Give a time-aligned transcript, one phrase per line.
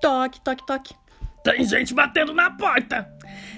[0.00, 0.94] Toque, toque, toque.
[1.42, 3.10] Tem gente batendo na porta.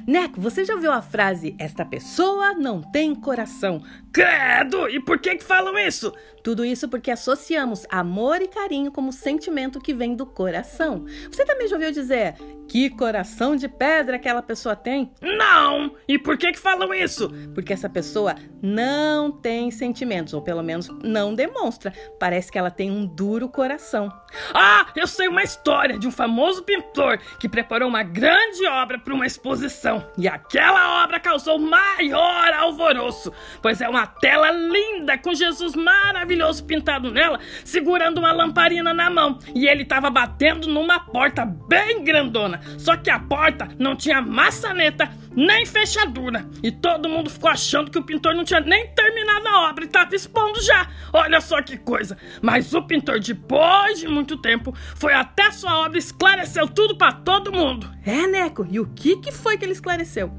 [0.07, 3.83] Neco, você já ouviu a frase: Esta pessoa não tem coração?
[4.13, 4.89] Credo!
[4.89, 6.13] E por que que falam isso?
[6.45, 11.05] Tudo isso porque associamos amor e carinho como sentimento que vem do coração.
[11.31, 12.35] Você também já ouviu dizer
[12.73, 15.13] que coração de pedra aquela pessoa tem?
[15.21, 15.95] Não!
[16.09, 17.31] E por que que falam isso?
[17.55, 21.93] Porque essa pessoa não tem sentimentos, ou pelo menos não demonstra.
[22.19, 24.11] Parece que ela tem um duro coração.
[24.55, 29.13] Ah, eu sei uma história de um famoso pintor que preparou uma grande obra para
[29.13, 30.07] uma exposição.
[30.17, 37.11] E aquela obra causou maior alvoroço, pois é uma tela linda com Jesus maravilhoso pintado
[37.11, 39.39] nela, segurando uma lamparina na mão.
[39.55, 42.62] E ele estava batendo numa porta bem grandona.
[42.79, 46.47] Só que a porta não tinha maçaneta nem fechadura.
[46.63, 49.87] E todo mundo ficou achando que o pintor não tinha nem terminado a obra e
[49.87, 50.89] estava expondo já.
[51.13, 52.17] Olha só que coisa.
[52.41, 57.13] Mas o pintor, depois de muito tempo, foi até sua obra e esclareceu tudo para
[57.13, 57.91] todo mundo.
[58.05, 60.33] É, Neco, e o que, que foi que ele esclareceu?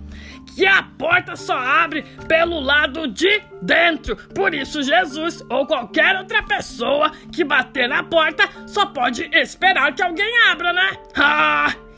[0.56, 4.16] Que a porta só abre pelo lado de dentro.
[4.16, 10.04] Por isso, Jesus ou qualquer outra pessoa que bater na porta só pode esperar que
[10.04, 10.98] alguém abra, né?
[11.16, 11.53] Ah!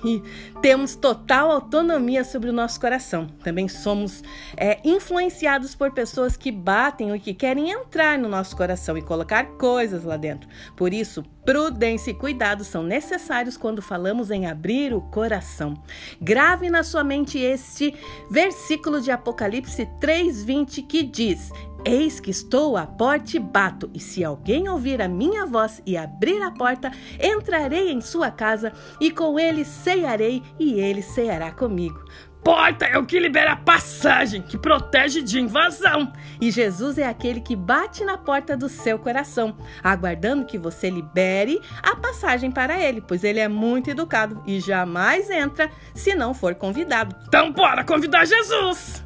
[0.05, 0.21] E
[0.61, 3.27] temos total autonomia sobre o nosso coração.
[3.43, 4.23] Também somos
[4.55, 9.45] é, influenciados por pessoas que batem ou que querem entrar no nosso coração e colocar
[9.57, 10.47] coisas lá dentro.
[10.75, 15.75] Por isso, prudência e cuidado são necessários quando falamos em abrir o coração.
[16.19, 17.93] Grave na sua mente este
[18.29, 21.51] versículo de Apocalipse 3:20 que diz:
[21.85, 25.95] Eis que estou à porta e bato, e se alguém ouvir a minha voz e
[25.95, 32.03] abrir a porta, entrarei em sua casa e com ele cearei e ele ceará comigo.
[32.45, 36.13] Porta é o que libera passagem, que protege de invasão.
[36.39, 41.59] E Jesus é aquele que bate na porta do seu coração, aguardando que você libere
[41.81, 46.53] a passagem para ele, pois ele é muito educado e jamais entra se não for
[46.53, 47.15] convidado.
[47.27, 49.03] Então bora convidar Jesus!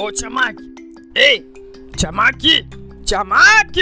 [0.00, 0.60] Ô, Tiamak!
[1.14, 1.46] Ei!
[1.96, 2.81] Tiamak!
[3.12, 3.78] Tiamak!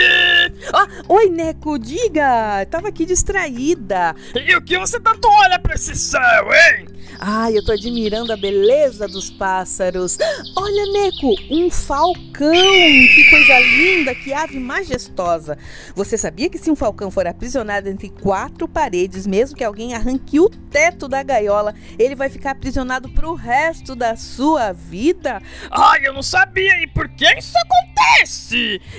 [0.74, 2.66] Ah, oi, Neco, diga!
[2.68, 4.12] Tava aqui distraída.
[4.34, 6.88] E o que você tanto olha pra esse céu, hein?
[7.20, 10.18] Ai, eu tô admirando a beleza dos pássaros.
[10.56, 12.50] Olha, Neco, um falcão!
[12.50, 15.56] Que coisa linda, que ave majestosa.
[15.94, 20.40] Você sabia que se um falcão for aprisionado entre quatro paredes, mesmo que alguém arranque
[20.40, 25.40] o teto da gaiola, ele vai ficar aprisionado pro resto da sua vida?
[25.70, 26.82] Ai, eu não sabia.
[26.82, 27.52] E por que isso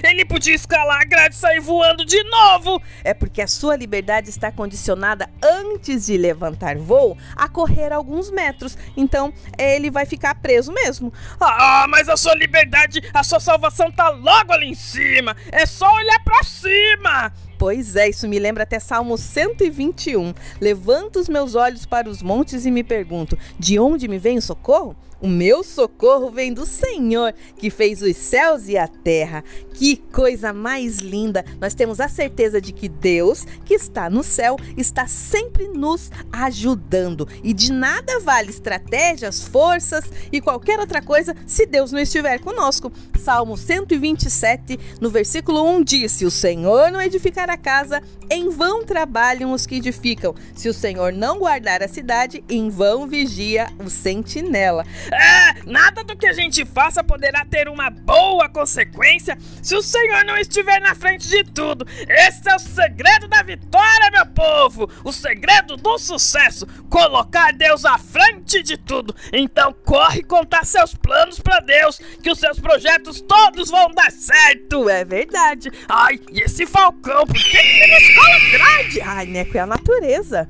[0.04, 2.82] Ele podia escalar a grade e sair voando de novo.
[3.04, 8.78] É porque a sua liberdade está condicionada antes de levantar voo a correr alguns metros.
[8.96, 11.14] Então, ele vai ficar preso mesmo.
[11.40, 15.36] Ah, mas a sua liberdade, a sua salvação tá logo ali em cima.
[15.52, 17.34] É só olhar para cima.
[17.62, 20.34] Pois é, isso me lembra até Salmo 121.
[20.60, 24.42] Levanto os meus olhos para os montes e me pergunto: de onde me vem o
[24.42, 24.96] socorro?
[25.22, 29.44] O meu socorro vem do Senhor, que fez os céus e a terra.
[29.76, 31.46] Que coisa mais linda!
[31.60, 37.28] Nós temos a certeza de que Deus, que está no céu, está sempre nos ajudando.
[37.44, 42.92] E de nada vale estratégias, forças e qualquer outra coisa se Deus não estiver conosco.
[43.20, 48.84] Salmo 127, no versículo 1 diz: Se o Senhor não edificar a casa, em vão
[48.86, 50.34] trabalham os que edificam.
[50.56, 54.86] Se o Senhor não guardar a cidade, em vão vigia o sentinela.
[55.12, 60.24] É, nada do que a gente faça poderá ter uma boa consequência se o Senhor
[60.24, 61.86] não estiver na frente de tudo.
[62.08, 64.90] Esse é o segredo da vitória, meu povo.
[65.04, 69.16] O segredo do sucesso, colocar Deus à frente de tudo.
[69.34, 74.90] Então corre contar seus planos para Deus, que os seus projetos todos vão dar certo.
[74.90, 75.70] É verdade.
[75.88, 79.02] Ai, e esse falcão, por que ele na escola grande?
[79.02, 80.48] Ai, Neco, é a natureza.